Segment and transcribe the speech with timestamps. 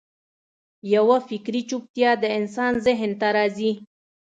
[0.93, 3.71] یوه فکري چوپتیا د انسان ذهن ته راځي.